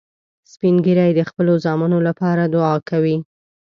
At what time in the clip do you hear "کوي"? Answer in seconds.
2.89-3.17